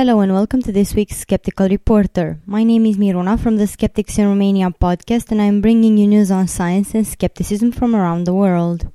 [0.00, 2.40] Hello and welcome to this week's Skeptical Reporter.
[2.46, 6.30] My name is Miruna from the Skeptics in Romania podcast, and I'm bringing you news
[6.30, 8.90] on science and skepticism from around the world.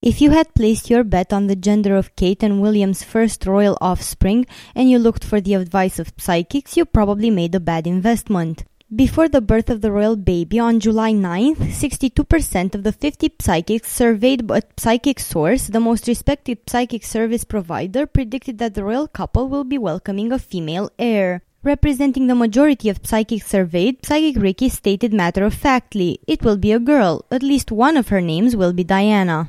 [0.00, 3.76] If you had placed your bet on the gender of Kate and William's first royal
[3.82, 8.64] offspring and you looked for the advice of psychics, you probably made a bad investment.
[8.94, 13.90] Before the birth of the royal baby on July 9th, 62% of the 50 psychics
[13.90, 19.48] surveyed by Psychic Source, the most respected psychic service provider, predicted that the royal couple
[19.48, 21.42] will be welcoming a female heir.
[21.64, 26.70] Representing the majority of psychics surveyed, Psychic Ricky stated matter of factly, it will be
[26.70, 27.24] a girl.
[27.32, 29.48] At least one of her names will be Diana.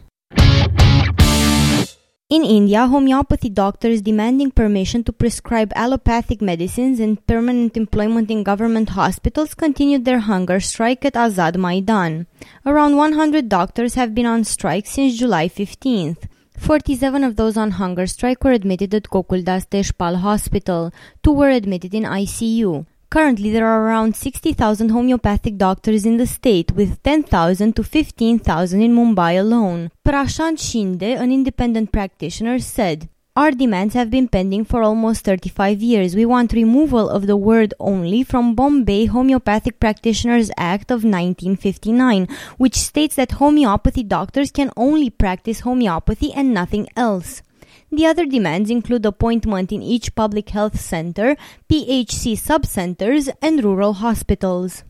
[2.29, 8.89] In India, homeopathy doctors demanding permission to prescribe allopathic medicines and permanent employment in government
[8.89, 12.27] hospitals continued their hunger strike at Azad Maidan.
[12.65, 16.27] Around 100 doctors have been on strike since July 15th.
[16.57, 20.91] 47 of those on hunger strike were admitted at Gokuldas Tejpal Hospital.
[21.23, 22.85] Two were admitted in ICU.
[23.09, 28.93] Currently, there are around 60,000 homeopathic doctors in the state, with 10,000 to 15,000 in
[28.93, 29.91] Mumbai alone.
[30.05, 36.15] Prashant Shinde, an independent practitioner, said, our demands have been pending for almost 35 years.
[36.15, 42.75] We want removal of the word only from Bombay Homeopathic Practitioners Act of 1959, which
[42.75, 47.43] states that homeopathy doctors can only practice homeopathy and nothing else.
[47.91, 51.37] The other demands include appointment in each public health center,
[51.69, 54.83] PHC subcenters, and rural hospitals.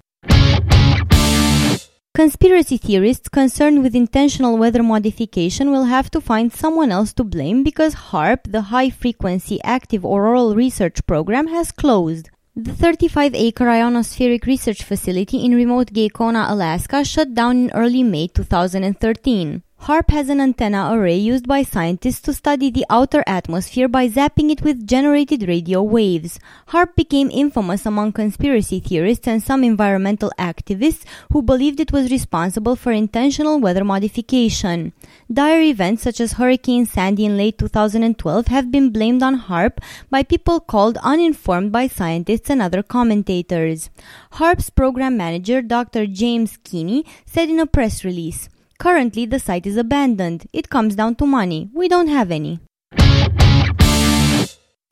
[2.16, 7.62] Conspiracy theorists concerned with intentional weather modification will have to find someone else to blame
[7.64, 12.32] because HAARP, the High Frequency Active Auroral Research Program, has closed.
[12.56, 18.30] The 35 acre ionospheric research facility in remote Gakona, Alaska, shut down in early May
[18.30, 19.62] 2013.
[19.82, 24.52] HAARP has an antenna array used by scientists to study the outer atmosphere by zapping
[24.52, 26.40] it with generated radio waves.
[26.70, 32.76] HAARP became infamous among conspiracy theorists and some environmental activists who believed it was responsible
[32.76, 34.92] for intentional weather modification.
[35.32, 39.78] Dire events such as Hurricane Sandy in late 2012 have been blamed on HAARP
[40.10, 43.90] by people called uninformed by scientists and other commentators.
[44.34, 46.08] HAARP's program manager, Dr.
[46.08, 48.50] James Keeney, said in a press release,
[48.80, 50.46] Currently, the site is abandoned.
[50.54, 51.70] It comes down to money.
[51.74, 52.60] We don't have any.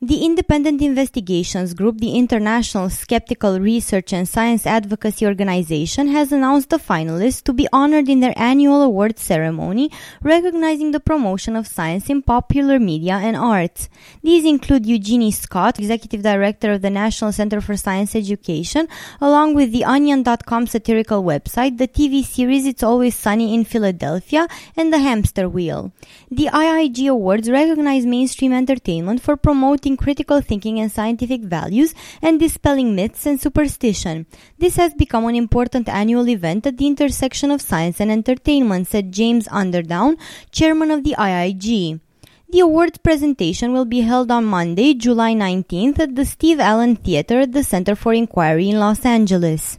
[0.02, 6.76] The independent investigations group, the International Skeptical Research and Science Advocacy Organization, has announced the
[6.76, 9.90] finalists to be honored in their annual award ceremony,
[10.22, 13.88] recognizing the promotion of science in popular media and arts.
[14.22, 19.72] These include Eugenie Scott, Executive Director of the National Center for Science Education, along with
[19.72, 24.46] the Onion.com satirical website, the TV series It's Always Sunny in Philadelphia,
[24.76, 25.90] and The Hamster Wheel.
[26.30, 32.94] The IIG Awards recognize mainstream entertainment for promoting critical thinking and scientific values and dispelling
[32.96, 34.24] myths and superstition.
[34.56, 39.12] This has become an important annual event at the intersection of science and entertainment, said
[39.12, 40.18] James Underdown,
[40.50, 42.00] chairman of the IIG.
[42.48, 47.40] The awards presentation will be held on Monday, July 19th at the Steve Allen Theater
[47.40, 49.78] at the Center for Inquiry in Los Angeles.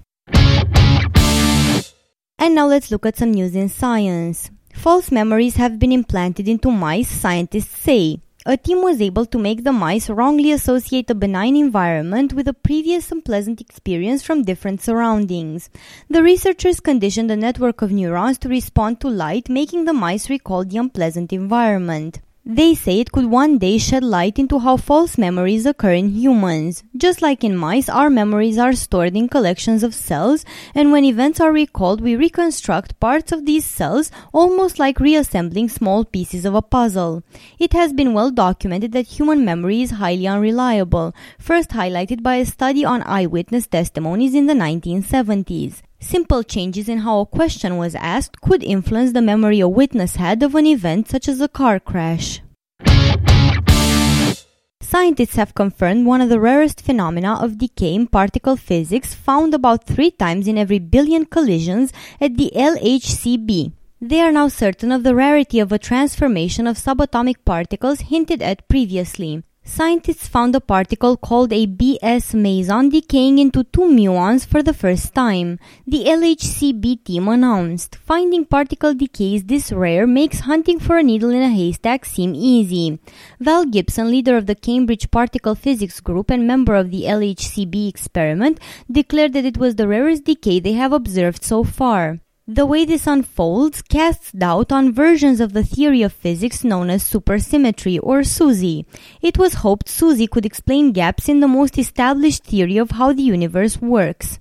[2.39, 4.51] And now let's look at some news in science.
[4.73, 9.65] False memories have been implanted into mice, scientists say a team was able to make
[9.65, 15.69] the mice wrongly associate a benign environment with a previous unpleasant experience from different surroundings.
[16.09, 20.63] The researchers conditioned a network of neurons to respond to light, making the mice recall
[20.63, 22.21] the unpleasant environment.
[22.49, 26.81] They say it could one day shed light into how false memories occur in humans.
[26.95, 31.41] Just like in mice, our memories are stored in collections of cells, and when events
[31.41, 36.61] are recalled, we reconstruct parts of these cells almost like reassembling small pieces of a
[36.61, 37.21] puzzle.
[37.59, 42.45] It has been well documented that human memory is highly unreliable, first highlighted by a
[42.45, 45.81] study on eyewitness testimonies in the 1970s.
[45.99, 50.43] Simple changes in how a question was asked could influence the memory a witness had
[50.43, 52.39] of an event such as a car crash.
[54.79, 59.85] Scientists have confirmed one of the rarest phenomena of decay in particle physics found about
[59.85, 61.91] three times in every billion collisions
[62.21, 63.73] at the LHCb.
[63.99, 68.67] They are now certain of the rarity of a transformation of subatomic particles hinted at
[68.69, 69.43] previously.
[69.69, 75.13] Scientists found a particle called a BS meson decaying into two muons for the first
[75.13, 75.59] time.
[75.85, 81.41] The LHCb team announced, finding particle decays this rare makes hunting for a needle in
[81.41, 82.97] a haystack seem easy.
[83.41, 88.61] Val Gibson, leader of the Cambridge Particle Physics Group and member of the LHCb experiment,
[88.89, 92.21] declared that it was the rarest decay they have observed so far.
[92.49, 97.03] The way this unfolds casts doubt on versions of the theory of physics known as
[97.03, 98.85] supersymmetry, or SUSY.
[99.21, 103.21] It was hoped SUSY could explain gaps in the most established theory of how the
[103.21, 104.39] universe works.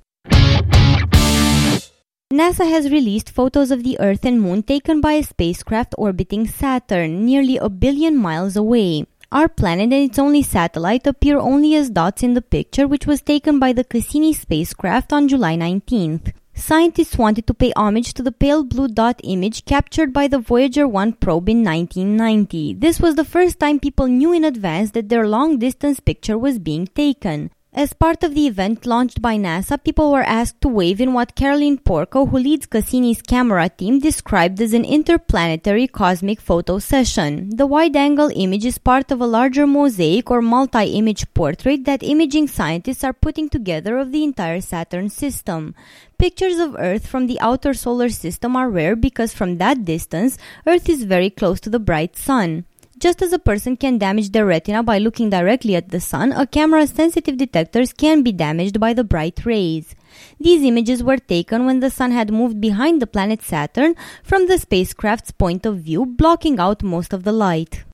[2.33, 7.27] NASA has released photos of the Earth and Moon taken by a spacecraft orbiting Saturn,
[7.27, 9.05] nearly a billion miles away.
[9.33, 13.21] Our planet and its only satellite appear only as dots in the picture, which was
[13.21, 16.33] taken by the Cassini spacecraft on July 19th.
[16.59, 20.89] Scientists wanted to pay homage to the pale blue dot image captured by the Voyager
[20.89, 22.73] 1 probe in 1990.
[22.73, 26.59] This was the first time people knew in advance that their long distance picture was
[26.59, 27.51] being taken.
[27.77, 31.35] As part of the event launched by NASA, people were asked to wave in what
[31.35, 37.51] Carolyn Porco, who leads Cassini's camera team, described as an interplanetary cosmic photo session.
[37.55, 43.05] The wide-angle image is part of a larger mosaic or multi-image portrait that imaging scientists
[43.05, 45.75] are putting together of the entire Saturn system.
[46.17, 50.89] Pictures of Earth from the outer solar system are rare because from that distance, Earth
[50.89, 52.65] is very close to the bright sun.
[52.99, 56.47] Just as a person can damage their retina by looking directly at the sun, a
[56.47, 59.95] camera's sensitive detectors can be damaged by the bright rays.
[60.41, 64.57] These images were taken when the sun had moved behind the planet Saturn from the
[64.57, 67.85] spacecraft's point of view, blocking out most of the light.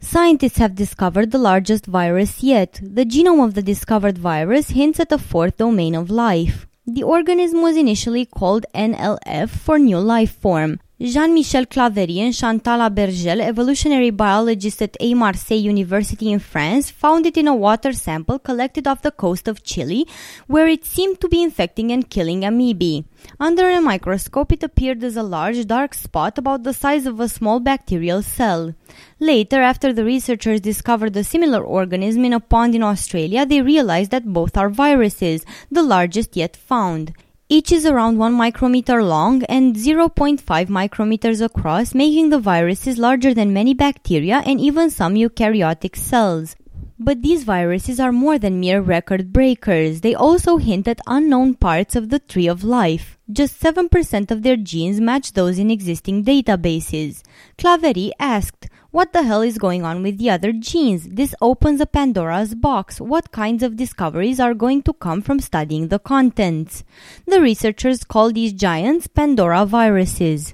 [0.00, 2.80] Scientists have discovered the largest virus yet.
[2.82, 6.66] The genome of the discovered virus hints at a fourth domain of life.
[6.86, 10.80] The organism was initially called NLF for new life form.
[11.02, 17.48] Jean-Michel Claverie and Chantal Abergel, evolutionary biologists at Aix-Marseille University in France, found it in
[17.48, 20.06] a water sample collected off the coast of Chile,
[20.46, 23.06] where it seemed to be infecting and killing amoebae.
[23.40, 27.30] Under a microscope, it appeared as a large dark spot about the size of a
[27.30, 28.74] small bacterial cell.
[29.18, 34.10] Later, after the researchers discovered a similar organism in a pond in Australia, they realized
[34.10, 37.14] that both are viruses, the largest yet found.
[37.52, 40.38] Each is around 1 micrometer long and 0.5
[40.68, 46.54] micrometers across, making the viruses larger than many bacteria and even some eukaryotic cells.
[47.02, 50.02] But these viruses are more than mere record breakers.
[50.02, 53.16] They also hint at unknown parts of the tree of life.
[53.32, 57.22] Just 7% of their genes match those in existing databases.
[57.56, 61.08] Claverie asked, what the hell is going on with the other genes?
[61.08, 63.00] This opens a Pandora's box.
[63.00, 66.84] What kinds of discoveries are going to come from studying the contents?
[67.26, 70.52] The researchers call these giants Pandora viruses.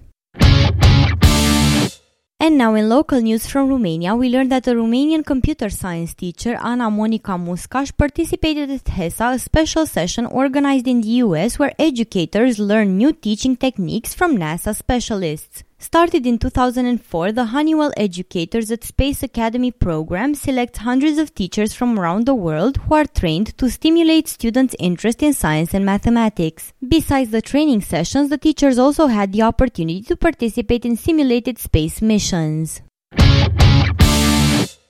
[2.46, 6.56] And now in local news from Romania, we learned that a Romanian computer science teacher,
[6.62, 12.60] Ana Monica Muscaș, participated at HESA, a special session organized in the US where educators
[12.60, 15.64] learn new teaching techniques from NASA specialists.
[15.86, 21.96] Started in 2004, the Honeywell Educators at Space Academy program selects hundreds of teachers from
[21.96, 26.72] around the world who are trained to stimulate students' interest in science and mathematics.
[26.86, 32.02] Besides the training sessions, the teachers also had the opportunity to participate in simulated space
[32.02, 32.82] missions.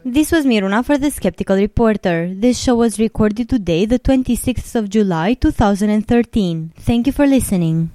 [0.02, 2.32] This was Miruna for the Skeptical Reporter.
[2.32, 6.72] This show was recorded today, the 26th of July, 2013.
[6.74, 7.90] Thank you for listening.